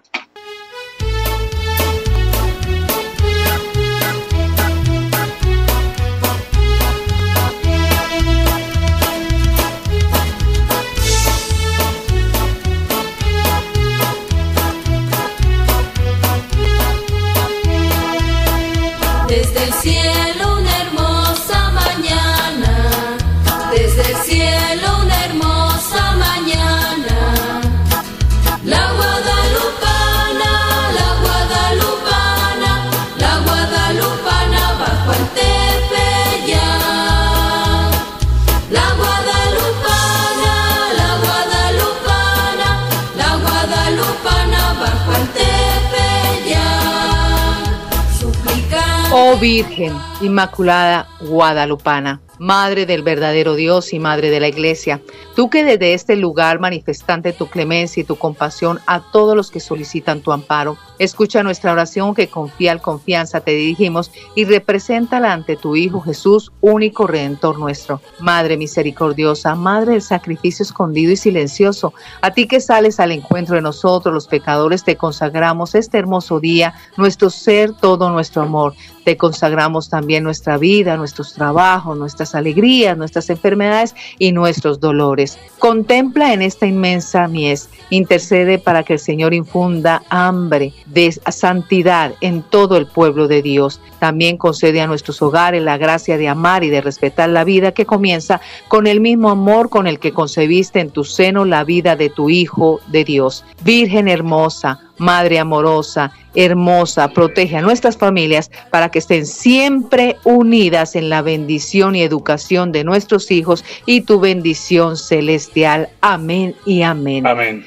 go 49.30 49.40
him. 49.66 50.09
Inmaculada 50.22 51.08
Guadalupana, 51.22 52.22
Madre 52.40 52.86
del 52.86 53.04
verdadero 53.04 53.56
Dios 53.56 53.94
y 53.94 54.00
Madre 54.00 54.30
de 54.30 54.40
la 54.40 54.48
Iglesia, 54.48 55.02
tú 55.36 55.50
que 55.50 55.66
desde 55.66 55.94
este 55.94 56.16
lugar 56.16 56.60
manifestante 56.60 57.34
tu 57.34 57.48
clemencia 57.48 58.02
y 58.02 58.06
tu 58.06 58.18
compasión 58.18 58.80
a 58.88 59.02
todos 59.12 59.36
los 59.36 59.52
que 59.52 59.60
solicitan 59.60 60.22
tu 60.22 60.32
amparo, 60.32 60.78
escucha 61.00 61.44
nuestra 61.44 61.74
oración 61.74 62.16
que 62.16 62.28
con 62.28 62.50
fiel 62.50 62.82
confianza 62.82 63.42
te 63.42 63.52
dirigimos 63.52 64.12
y 64.36 64.46
represéntala 64.46 65.34
ante 65.34 65.58
tu 65.58 65.76
Hijo 65.76 66.00
Jesús, 66.00 66.52
único 66.62 67.08
Redentor 67.08 67.60
nuestro. 67.60 68.02
Madre 68.20 68.56
misericordiosa, 68.56 69.56
Madre 69.56 69.94
del 69.94 70.02
sacrificio 70.02 70.64
escondido 70.64 71.12
y 71.12 71.18
silencioso, 71.18 71.94
a 72.22 72.32
ti 72.32 72.48
que 72.48 72.62
sales 72.62 73.00
al 73.02 73.12
encuentro 73.12 73.56
de 73.56 73.62
nosotros 73.62 74.14
los 74.14 74.28
pecadores, 74.28 74.84
te 74.84 74.96
consagramos 74.96 75.76
este 75.76 75.98
hermoso 75.98 76.40
día, 76.40 76.74
nuestro 76.96 77.30
ser, 77.30 77.74
todo 77.74 78.10
nuestro 78.10 78.42
amor. 78.42 78.76
Te 79.04 79.18
consagramos 79.18 79.90
también 79.90 80.09
nuestra 80.20 80.58
vida, 80.58 80.98
nuestros 80.98 81.34
trabajos, 81.34 81.98
nuestras 81.98 82.34
alegrías, 82.34 82.98
nuestras 82.98 83.30
enfermedades 83.30 83.94
y 84.18 84.32
nuestros 84.32 84.80
dolores. 84.80 85.38
Contempla 85.60 86.34
en 86.34 86.42
esta 86.42 86.66
inmensa 86.66 87.28
mies, 87.28 87.70
intercede 87.90 88.58
para 88.58 88.84
que 88.84 88.94
el 88.94 89.00
Señor 89.00 89.34
infunda 89.34 90.02
hambre 90.10 90.74
de 90.88 91.12
santidad 91.12 92.14
en 92.22 92.42
todo 92.42 92.78
el 92.78 92.88
pueblo 92.88 93.28
de 93.28 93.42
Dios. 93.42 93.80
También 94.00 94.38
concede 94.38 94.82
a 94.82 94.88
nuestros 94.88 95.22
hogares 95.22 95.62
la 95.62 95.78
gracia 95.78 96.18
de 96.18 96.28
amar 96.28 96.64
y 96.64 96.70
de 96.70 96.82
respetar 96.82 97.30
la 97.30 97.44
vida 97.44 97.74
que 97.74 97.86
comienza 97.86 98.42
con 98.68 98.88
el 98.88 99.02
mismo 99.02 99.30
amor 99.30 99.70
con 99.70 99.88
el 99.88 100.00
que 100.00 100.14
concebiste 100.14 100.80
en 100.80 100.90
tu 100.90 101.04
seno 101.04 101.46
la 101.46 101.64
vida 101.64 101.96
de 101.96 102.10
tu 102.10 102.30
Hijo 102.30 102.80
de 102.88 103.04
Dios. 103.04 103.46
Virgen 103.64 104.08
hermosa, 104.08 104.80
Madre 105.00 105.40
amorosa, 105.40 106.12
hermosa, 106.36 107.10
protege 107.10 107.58
a 107.58 107.62
nuestras 107.62 107.98
familias 107.98 108.52
para 108.70 108.90
que 108.90 109.00
estén 109.00 109.26
siempre 109.26 110.18
unidas 110.24 110.96
en 110.96 111.10
la 111.10 111.22
bendición 111.22 111.96
y 111.96 112.04
educación 112.04 112.72
de 112.72 112.84
nuestros 112.84 113.32
hijos 113.32 113.66
y 113.86 114.02
tu 114.02 114.20
bendición 114.20 114.98
celestial. 114.98 115.90
Amén 116.02 116.56
y 116.66 116.84
amén. 116.84 117.26
Amén. 117.26 117.66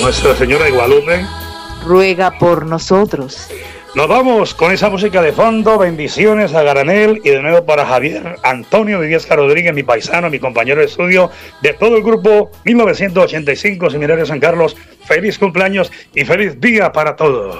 Nuestra 0.00 0.34
Señora 0.36 0.64
de 0.64 0.70
Guadalupe. 0.70 1.26
Ruega 1.84 2.38
por 2.38 2.66
nosotros. 2.66 3.48
Nos 3.94 4.06
vamos 4.06 4.54
con 4.54 4.70
esa 4.70 4.90
música 4.90 5.22
de 5.22 5.32
fondo. 5.32 5.78
Bendiciones 5.78 6.54
a 6.54 6.62
Garanel 6.62 7.20
y 7.24 7.30
de 7.30 7.40
nuevo 7.40 7.64
para 7.64 7.86
Javier 7.86 8.36
Antonio 8.42 9.00
Viviesca 9.00 9.34
Rodríguez, 9.34 9.74
mi 9.74 9.82
paisano, 9.82 10.28
mi 10.28 10.38
compañero 10.38 10.80
de 10.80 10.86
estudio 10.86 11.30
de 11.62 11.72
todo 11.72 11.96
el 11.96 12.02
grupo 12.02 12.50
1985 12.64 13.90
Seminario 13.90 14.26
San 14.26 14.40
Carlos. 14.40 14.76
Feliz 15.06 15.38
cumpleaños 15.38 15.90
y 16.14 16.24
feliz 16.24 16.60
día 16.60 16.92
para 16.92 17.16
todos. 17.16 17.56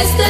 este 0.00 0.29